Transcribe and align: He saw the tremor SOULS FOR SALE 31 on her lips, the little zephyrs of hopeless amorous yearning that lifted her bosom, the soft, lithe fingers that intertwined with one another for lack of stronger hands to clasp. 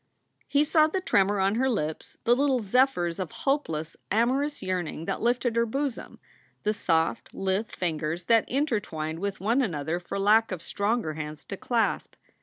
He 0.47 0.63
saw 0.63 0.87
the 0.87 0.99
tremor 0.99 1.37
SOULS 1.37 1.37
FOR 1.37 1.43
SALE 1.43 1.49
31 1.49 1.53
on 1.53 1.59
her 1.59 1.69
lips, 1.87 2.17
the 2.23 2.35
little 2.35 2.59
zephyrs 2.59 3.19
of 3.19 3.31
hopeless 3.31 3.95
amorous 4.09 4.63
yearning 4.63 5.05
that 5.05 5.21
lifted 5.21 5.55
her 5.55 5.67
bosom, 5.67 6.17
the 6.63 6.73
soft, 6.73 7.31
lithe 7.35 7.69
fingers 7.69 8.23
that 8.23 8.49
intertwined 8.49 9.19
with 9.19 9.39
one 9.39 9.61
another 9.61 9.99
for 9.99 10.17
lack 10.17 10.51
of 10.51 10.63
stronger 10.63 11.13
hands 11.13 11.45
to 11.45 11.55
clasp. 11.55 12.15